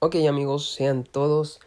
Ok 0.00 0.14
amigos, 0.28 0.72
sean 0.72 1.02
todos 1.02 1.58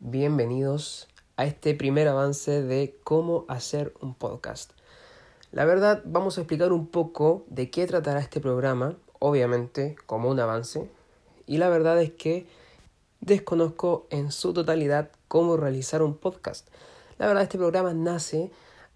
bienvenidos 0.00 1.06
a 1.36 1.44
este 1.44 1.72
primer 1.72 2.08
avance 2.08 2.60
de 2.60 2.98
cómo 3.04 3.44
hacer 3.46 3.94
un 4.00 4.12
podcast. 4.14 4.72
La 5.52 5.64
verdad, 5.66 6.02
vamos 6.04 6.36
a 6.36 6.40
explicar 6.40 6.72
un 6.72 6.88
poco 6.88 7.44
de 7.48 7.70
qué 7.70 7.86
tratará 7.86 8.18
este 8.18 8.40
programa, 8.40 8.96
obviamente 9.20 9.94
como 10.06 10.28
un 10.30 10.40
avance, 10.40 10.90
y 11.46 11.58
la 11.58 11.68
verdad 11.68 12.02
es 12.02 12.10
que 12.10 12.48
desconozco 13.20 14.08
en 14.10 14.32
su 14.32 14.52
totalidad 14.52 15.12
cómo 15.28 15.56
realizar 15.56 16.02
un 16.02 16.16
podcast. 16.16 16.66
La 17.18 17.28
verdad, 17.28 17.44
este 17.44 17.56
programa 17.56 17.94
nace 17.94 18.50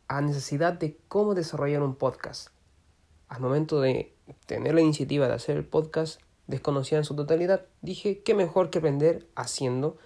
a 0.08 0.20
necesidad 0.20 0.72
de 0.72 0.96
cómo 1.06 1.36
desarrollar 1.36 1.84
un 1.84 1.94
podcast. 1.94 2.48
Al 3.28 3.40
momento 3.40 3.80
de 3.80 4.12
tener 4.46 4.74
la 4.74 4.80
iniciativa 4.80 5.28
de 5.28 5.34
hacer 5.34 5.56
el 5.56 5.64
podcast, 5.64 6.20
desconocida 6.50 6.98
en 6.98 7.04
su 7.04 7.16
totalidad, 7.16 7.64
dije 7.80 8.20
que 8.20 8.34
mejor 8.34 8.70
que 8.70 8.78
aprender 8.78 9.26
haciendo 9.34 9.96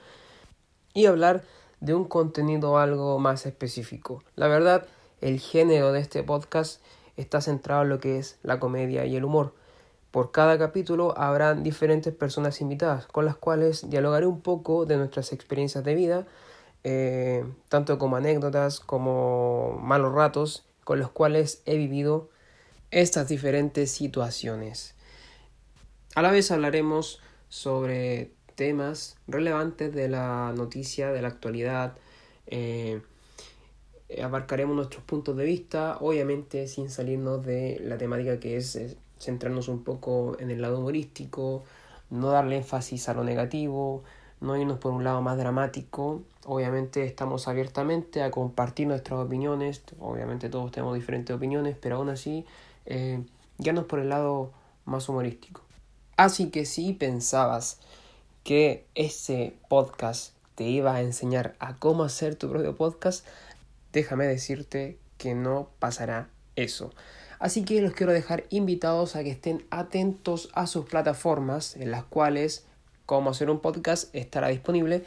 y 0.93 1.07
hablar 1.07 1.43
de 1.81 1.95
un 1.95 2.05
contenido 2.05 2.79
algo 2.79 3.19
más 3.19 3.47
específico. 3.47 4.23
La 4.37 4.49
verdad, 4.49 4.87
el 5.21 5.41
género 5.41 5.93
de 5.93 6.01
este 6.01 6.23
podcast 6.23 6.81
está 7.17 7.41
centrado 7.41 7.83
en 7.83 7.89
lo 7.89 8.01
que 8.01 8.19
es 8.19 8.39
la 8.43 8.61
comedia 8.61 9.05
y 9.07 9.17
el 9.17 9.25
humor. 9.25 9.55
Por 10.11 10.31
cada 10.31 10.57
capítulo 10.59 11.19
habrán 11.19 11.63
diferentes 11.63 12.15
personas 12.15 12.61
invitadas 12.61 13.07
con 13.07 13.25
las 13.25 13.37
cuales 13.37 13.91
dialogaré 13.91 14.27
un 14.27 14.41
poco 14.41 14.87
de 14.87 14.97
nuestras 14.97 15.33
experiencias 15.33 15.83
de 15.83 15.95
vida, 15.95 16.27
eh, 16.85 17.45
tanto 17.69 17.99
como 17.99 18.17
anécdotas 18.17 18.79
como 18.79 19.77
malos 19.83 20.15
ratos 20.15 20.65
con 20.85 20.99
los 20.99 21.11
cuales 21.11 21.63
he 21.65 21.77
vivido 21.77 22.29
estas 22.91 23.27
diferentes 23.27 23.91
situaciones. 23.91 24.95
A 26.15 26.23
la 26.23 26.31
vez 26.31 26.53
hablaremos 26.53 27.21
sobre 27.49 28.31
temas 28.55 29.17
relevantes 29.27 29.93
de 29.93 30.09
la 30.09 30.53
noticia, 30.57 31.11
de 31.11 31.21
la 31.21 31.27
actualidad. 31.27 31.97
Eh, 32.47 33.03
abarcaremos 34.23 34.77
nuestros 34.77 35.03
puntos 35.03 35.37
de 35.37 35.45
vista, 35.45 35.99
obviamente 36.01 36.69
sin 36.69 36.89
salirnos 36.89 37.45
de 37.45 37.81
la 37.83 37.99
temática 37.99 38.39
que 38.39 38.57
es, 38.57 38.97
centrarnos 39.19 39.67
un 39.67 39.83
poco 39.83 40.37
en 40.39 40.53
el 40.53 40.63
lado 40.63 40.79
humorístico, 40.79 41.65
no 42.11 42.29
darle 42.29 42.59
énfasis 42.59 43.09
a 43.09 43.15
lo 43.15 43.25
negativo, 43.25 44.05
no 44.41 44.57
irnos 44.57 44.79
por 44.79 44.93
un 44.93 45.03
lado 45.03 45.21
más 45.21 45.37
dramático. 45.37 46.23
Obviamente 46.45 47.05
estamos 47.07 47.49
abiertamente 47.49 48.23
a 48.23 48.31
compartir 48.31 48.87
nuestras 48.87 49.19
opiniones, 49.19 49.83
obviamente 49.99 50.49
todos 50.49 50.71
tenemos 50.71 50.95
diferentes 50.95 51.35
opiniones, 51.35 51.77
pero 51.81 51.97
aún 51.97 52.09
así 52.09 52.47
eh, 52.87 53.21
nos 53.59 53.85
por 53.87 53.99
el 53.99 54.11
lado 54.11 54.53
más 54.85 55.09
humorístico. 55.09 55.64
Así 56.17 56.51
que 56.51 56.65
si 56.65 56.93
pensabas 56.93 57.79
que 58.45 58.85
ese 58.95 59.55
podcast 59.69 60.33
te 60.55 60.65
iba 60.65 60.95
a 60.95 61.01
enseñar 61.01 61.57
a 61.59 61.77
cómo 61.77 62.05
hacer 62.05 62.37
tu 62.37 62.49
propio 62.49 62.77
podcast, 62.77 63.27
déjame 63.93 64.27
decirte 64.27 64.99
que 65.19 65.35
no 65.35 65.69
pasará 65.79 66.29
eso. 66.57 66.93
Así 67.39 67.65
que 67.65 67.81
los 67.81 67.95
quiero 67.95 68.13
dejar 68.13 68.45
invitados 68.51 69.17
a 69.17 69.25
que 69.25 69.31
estén 69.31 69.65
atentos 69.71 70.51
a 70.55 70.67
sus 70.67 70.87
plataformas 70.87 71.77
en 71.77 71.91
las 71.91 72.05
cuales 72.05 72.65
cómo 73.07 73.31
hacer 73.31 73.51
un 73.51 73.61
podcast 73.61 74.15
estará 74.15 74.49
disponible. 74.49 75.05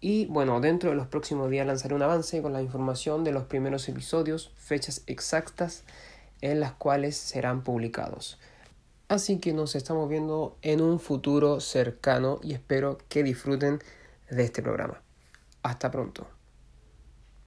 Y 0.00 0.26
bueno, 0.26 0.60
dentro 0.60 0.90
de 0.90 0.96
los 0.96 1.06
próximos 1.06 1.50
días 1.50 1.66
lanzaré 1.66 1.94
un 1.94 2.02
avance 2.02 2.42
con 2.42 2.52
la 2.52 2.62
información 2.62 3.24
de 3.24 3.32
los 3.32 3.44
primeros 3.44 3.88
episodios, 3.88 4.52
fechas 4.56 5.02
exactas 5.06 5.84
en 6.40 6.60
las 6.60 6.72
cuales 6.72 7.16
serán 7.16 7.62
publicados. 7.62 8.38
Así 9.08 9.38
que 9.38 9.54
nos 9.54 9.74
estamos 9.74 10.08
viendo 10.08 10.56
en 10.60 10.82
un 10.82 11.00
futuro 11.00 11.60
cercano 11.60 12.40
y 12.42 12.52
espero 12.52 12.98
que 13.08 13.22
disfruten 13.22 13.78
de 14.30 14.44
este 14.44 14.62
programa. 14.62 15.00
Hasta 15.62 15.90
pronto. 15.90 16.37